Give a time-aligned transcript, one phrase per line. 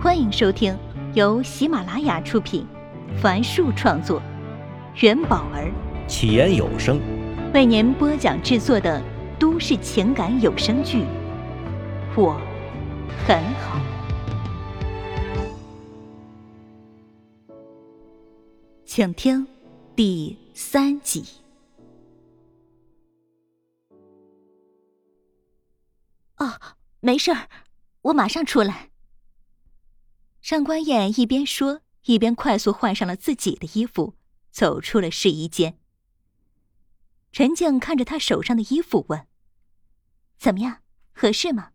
[0.00, 0.78] 欢迎收听
[1.12, 2.64] 由喜马拉雅出品，
[3.20, 4.22] 凡树创作，
[5.00, 5.72] 元宝儿
[6.06, 7.00] 起言有声
[7.52, 9.02] 为您播讲制作的
[9.40, 10.98] 都市情感有声剧
[12.16, 12.40] 《我
[13.26, 13.80] 很好》，
[18.84, 19.44] 请听
[19.96, 21.24] 第三集。
[26.36, 26.52] 哦，
[27.00, 27.48] 没事儿，
[28.02, 28.90] 我马上出来。
[30.48, 34.16] 上官燕一边说，一边快速换上了自己的衣服，
[34.50, 35.78] 走出了试衣间。
[37.32, 39.26] 陈静看着他手上的衣服，问
[40.40, 40.80] ：“怎么样，
[41.12, 41.72] 合适吗？”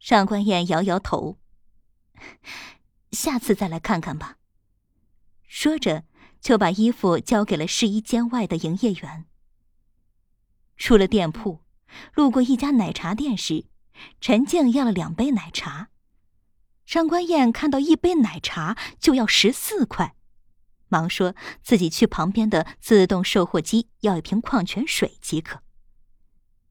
[0.00, 1.38] 上官燕摇摇头
[3.12, 4.38] ：“下次再来看看吧。”
[5.46, 6.02] 说着，
[6.40, 9.26] 就把衣服交给了试衣间外的营业员。
[10.76, 11.62] 出了店铺，
[12.14, 13.66] 路过一家奶茶店时，
[14.20, 15.90] 陈静要了两杯奶茶。
[16.92, 20.14] 上官燕看到一杯奶茶就要十四块，
[20.88, 25.62] 忙说自己去旁边的自动售货机要一瓶矿泉水即可。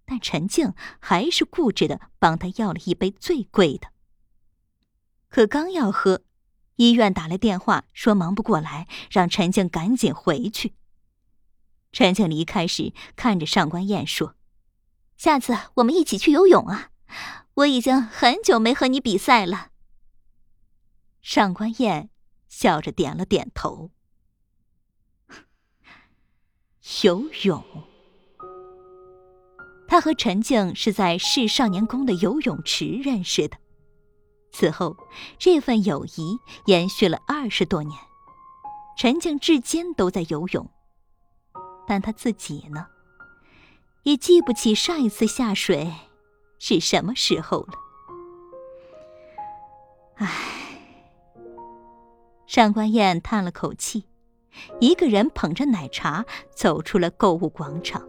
[0.05, 3.87] 但陈静还是固执的帮他要了一杯最贵的。
[5.27, 6.21] 可刚要喝，
[6.75, 10.75] 医院打来电话说忙不过来，让陈静赶紧回去。
[11.91, 14.35] 陈静离开时看着上官燕说
[15.17, 16.91] ：“下次我们一起去游泳啊！
[17.55, 19.69] 我已经很久没和你比赛了。”
[21.21, 22.09] 上官燕
[22.47, 23.91] 笑着点了点头。
[27.03, 27.63] 游泳，
[29.87, 33.57] 他和陈静是在市少年宫的游泳池认识的，
[34.51, 34.97] 此后
[35.37, 37.97] 这份友谊延续了二十多年。
[38.97, 40.69] 陈静至今都在游泳，
[41.87, 42.87] 但他自己呢，
[44.03, 45.93] 也记不起上一次下水
[46.59, 47.73] 是什么时候了。
[50.15, 50.60] 唉。
[52.51, 54.03] 上官燕叹了口气，
[54.81, 58.05] 一个人捧着奶茶走出了购物广场。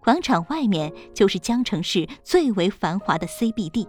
[0.00, 3.88] 广场外面就是江城市最为繁华的 CBD，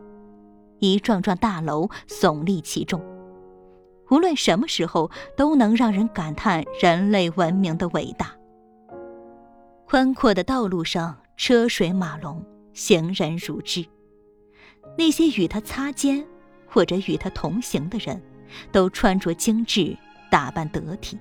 [0.80, 3.00] 一幢幢大楼耸立其中，
[4.10, 8.36] 无论什么时候都能让人感叹人类文明的伟大。
[9.86, 13.86] 宽阔的道路上车水马龙，行人如织，
[14.98, 16.26] 那些与他擦肩
[16.66, 18.20] 或者与他同行的人。
[18.72, 19.98] 都穿着精致，
[20.30, 21.18] 打扮得体。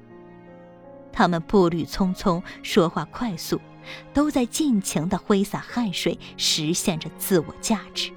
[1.13, 3.61] 他们步履匆匆，说话快速，
[4.15, 8.11] 都在尽情的挥洒汗水，实现着自我价值。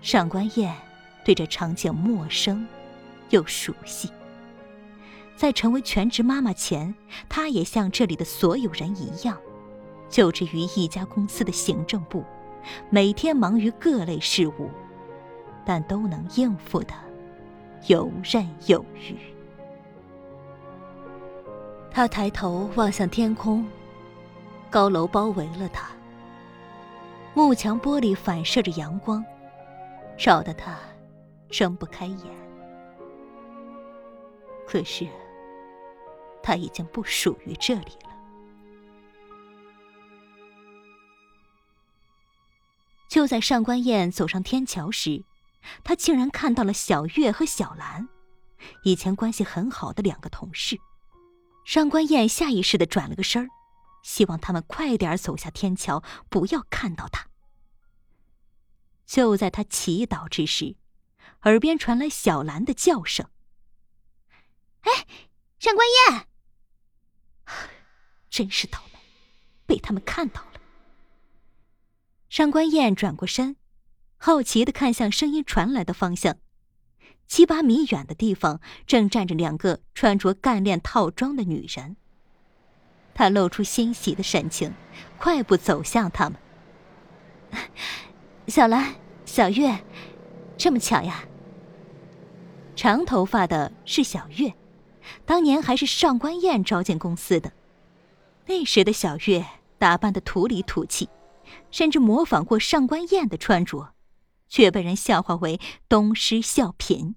[0.00, 0.76] 上官燕
[1.24, 2.66] 对这场景陌生
[3.30, 4.10] 又熟悉。
[5.34, 6.94] 在成为全职妈妈前，
[7.28, 9.36] 她也像这里的所有人一样，
[10.08, 12.24] 就职于一家公司的行政部，
[12.90, 14.70] 每天忙于各类事务，
[15.64, 16.94] 但都能应付的。
[17.88, 19.16] 游刃有余。
[21.90, 23.66] 他抬头望向天空，
[24.70, 25.90] 高楼包围了他，
[27.34, 29.24] 幕墙玻璃反射着阳光，
[30.16, 30.78] 照得他
[31.50, 32.18] 睁不开眼。
[34.64, 35.06] 可是，
[36.40, 38.10] 他已经不属于这里了。
[43.08, 45.24] 就在上官燕走上天桥时。
[45.84, 48.08] 他竟然看到了小月和小兰，
[48.84, 50.78] 以前关系很好的两个同事。
[51.64, 53.48] 上官燕下意识的转了个身，
[54.02, 57.28] 希望他们快点走下天桥，不要看到他。
[59.06, 60.76] 就在他祈祷之时，
[61.42, 63.28] 耳边传来小兰的叫声
[64.82, 65.06] ：“哎，
[65.58, 66.26] 上官燕！”
[68.30, 68.98] 真是倒霉，
[69.66, 70.60] 被他们看到了。
[72.28, 73.56] 上官燕转过身。
[74.24, 76.36] 好奇的看向声音传来的方向，
[77.26, 81.96] 七八米远的地方正站着两个穿着干练套装的女人。
[83.14, 84.74] 他露出欣喜的神情，
[85.18, 86.38] 快步走向他们。
[88.46, 88.94] 小兰、
[89.24, 89.84] 小月，
[90.56, 91.24] 这么巧呀！
[92.76, 94.54] 长头发的是小月，
[95.26, 97.52] 当年还是上官燕招进公司的。
[98.46, 99.44] 那时的小月
[99.80, 101.08] 打扮的土里土气，
[101.72, 103.91] 甚至模仿过上官燕的穿着。
[104.52, 105.58] 却被人笑话为
[105.88, 107.14] 东施效颦。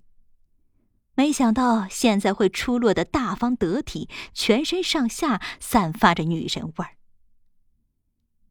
[1.15, 6.95] 没想到现在会出落的大方得体，全身上下散发着女人味儿。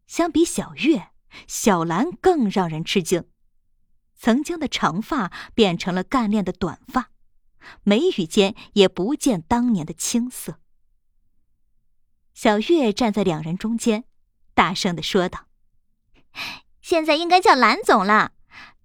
[0.06, 1.08] 相比小月，
[1.46, 3.24] 小兰更让人吃惊。
[4.14, 7.10] 曾经的长发变成了干练的短发，
[7.84, 10.60] 眉宇间也不见当年的青涩。
[12.34, 14.04] 小月站在两人中间，
[14.52, 15.46] 大声的说道
[16.82, 18.32] ：“现在应该叫兰总了。”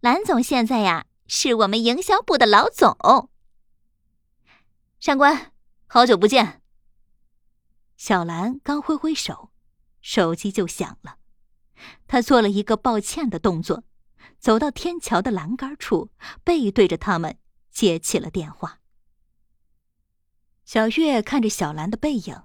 [0.02, 3.30] 蓝总现在呀是我们营销部的老总。
[5.00, 5.52] 上官，
[5.88, 6.62] 好久不见。
[7.98, 9.52] 小兰刚挥挥手，
[10.00, 11.18] 手机就响了。
[12.08, 13.84] 他做了一个抱歉的动作，
[14.40, 16.12] 走到天桥的栏杆处，
[16.46, 17.38] 背对着他们
[17.70, 18.80] 接起了电话。
[20.64, 22.44] 小月看着小兰的背影，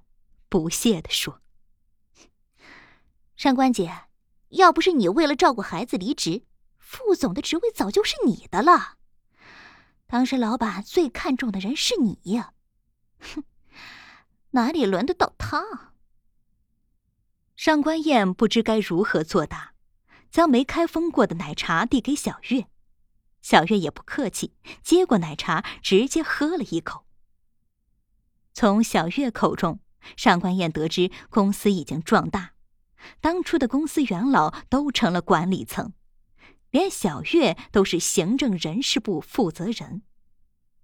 [0.49, 1.41] 不屑地说
[3.37, 4.07] ：“上官姐，
[4.49, 6.43] 要不是你为了照顾孩子离职，
[6.95, 8.99] 副总的职位早就是你的了。
[10.07, 12.41] 当时老板最看重的人是你，
[13.19, 13.43] 哼，
[14.51, 15.95] 哪里轮得到他？”
[17.57, 19.75] 上官燕不知该如何作答，
[20.31, 22.69] 将没开封过的奶茶递给小月，
[23.43, 24.55] 小月也不客气，
[24.85, 27.05] 接过奶茶直接喝了一口。
[28.53, 29.81] 从小月口中，
[30.17, 32.53] 上官燕得知公司已经壮大，
[33.21, 35.93] 当初的公司元老都成了管理层，
[36.75, 40.03] 连小月都是行政人事部负责人。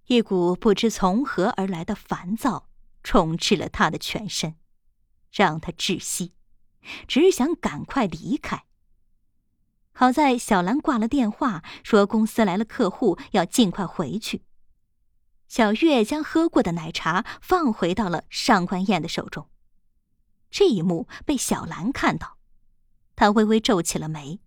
[0.07, 2.69] 一股不知从何而来的烦躁
[3.03, 4.55] 充斥了他的全身，
[5.33, 6.31] 让他窒息，
[7.09, 8.63] 只想赶快离开。
[9.91, 14.45] 好在小兰挂了电话，说公司来了客户，要尽快回去。
[15.49, 19.49] 小月将喝过的奶茶放回到了上官燕的手中，
[20.49, 22.37] 这一幕被小兰看到，
[23.17, 24.39] 她微微皱起了眉，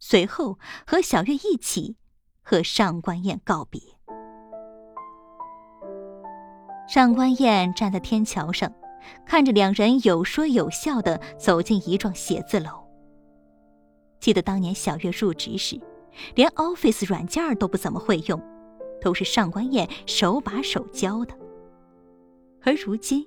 [0.00, 1.96] 随后和小月一起
[2.42, 3.80] 和上官燕告别。
[6.88, 8.72] 上官燕站在天桥上，
[9.24, 12.84] 看着两人有说有笑的走进一幢写字楼。
[14.18, 15.80] 记得当年小月入职时，
[16.34, 18.42] 连 Office 软件都不怎么会用。
[19.02, 21.34] 都是上官燕手把手教的，
[22.60, 23.26] 而如今，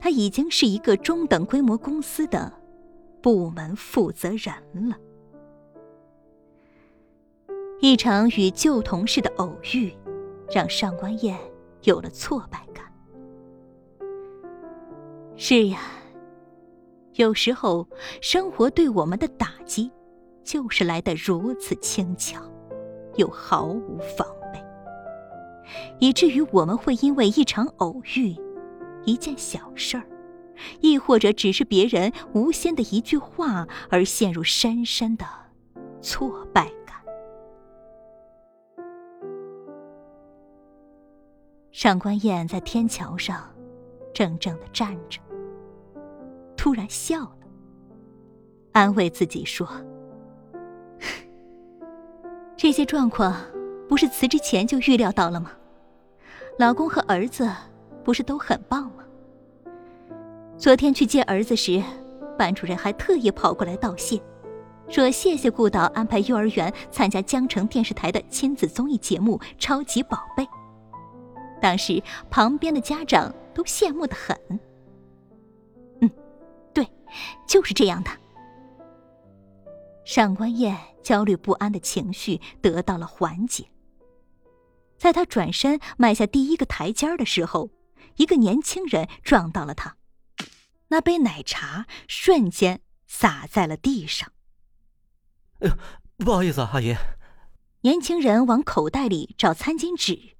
[0.00, 2.52] 他已经是一个中等规模公司的
[3.22, 4.52] 部门负责人
[4.88, 4.96] 了。
[7.78, 9.94] 一场与旧同事的偶遇，
[10.50, 11.38] 让上官燕
[11.82, 12.84] 有了挫败感。
[15.36, 15.80] 是呀，
[17.16, 17.86] 有时候
[18.22, 19.90] 生活对我们的打击，
[20.42, 22.40] 就是来得如此轻巧，
[23.16, 24.58] 又毫无防备。
[25.98, 28.34] 以至于我们会因为一场偶遇、
[29.04, 30.04] 一件小事儿，
[30.80, 35.26] 亦或者只是别人无心的一句话，而陷入深深的
[36.00, 36.70] 挫败
[41.76, 43.38] 上官燕在天桥上
[44.14, 45.20] 怔怔的站着，
[46.56, 47.36] 突然笑了，
[48.72, 49.68] 安慰自己说
[52.56, 53.36] ：“这些状况
[53.86, 55.52] 不是辞职前就预料到了吗？”
[56.58, 57.46] 老公和儿子
[58.02, 59.04] 不是都很棒吗？
[60.56, 61.82] 昨天去接儿子时，
[62.38, 64.18] 班主任还特意跑过来道谢，
[64.88, 70.42] 说谢谢顾导安排幼儿园参加江城电视台的亲子综艺节目《超级宝贝》。
[71.60, 74.38] 当时旁边的家长都羡慕的很。
[76.00, 76.10] 嗯，
[76.72, 76.88] 对，
[77.46, 78.10] 就是这样的。
[80.04, 83.66] 上官燕焦虑不安的情绪得到了缓解。
[84.96, 87.70] 在他转身迈下第一个台阶的时候，
[88.16, 89.96] 一个年轻人撞到了他，
[90.88, 94.30] 那杯奶茶瞬间洒在了地上。
[95.60, 95.74] 哎呦，
[96.18, 96.94] 不好意思啊，阿姨。
[97.80, 100.35] 年轻人往口袋里找餐巾纸。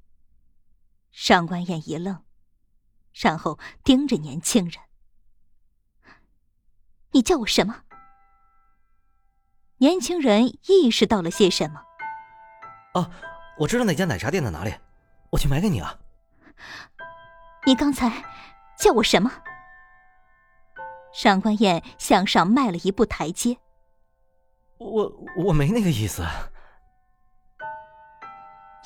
[1.19, 2.23] 上官燕一愣，
[3.15, 4.75] 然后盯着年轻人
[7.13, 7.85] ：“你叫我什么？”
[9.81, 11.83] 年轻人意识到了些什么。
[12.93, 13.11] 啊。
[13.59, 14.75] 我知道那家奶茶店在哪里，
[15.33, 15.99] 我去买给你啊。
[17.65, 18.13] 你刚才
[18.79, 19.33] 叫我什么？
[21.15, 23.57] 上官燕向上迈了一步台阶。
[24.77, 25.11] 我
[25.47, 26.23] 我没那个意思。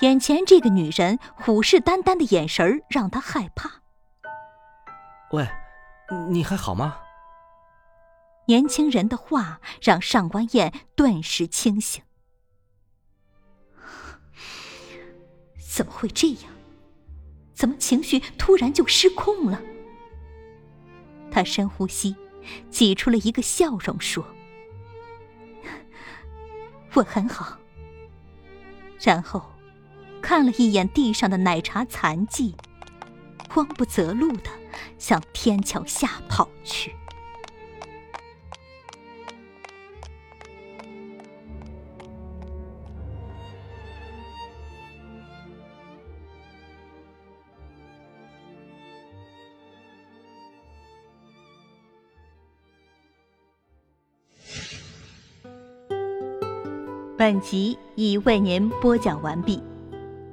[0.00, 3.83] 眼前这个女人虎视眈眈的眼神让他害怕。
[5.33, 5.47] 喂，
[6.30, 6.99] 你还好吗？
[8.47, 12.02] 年轻人的话让上官燕顿时清醒。
[15.71, 16.52] 怎么会这样？
[17.54, 19.61] 怎么情绪突然就失控了？
[21.30, 22.16] 他深呼吸，
[22.71, 24.25] 挤出了一个笑容，说
[26.95, 27.59] ：“我很好。”
[28.99, 29.40] 然后
[30.30, 32.54] 看了一眼地上的奶茶残迹
[33.49, 34.50] 慌不择路的
[34.96, 36.94] 向天桥下跑去。
[57.18, 59.69] 本集已为您播讲完毕。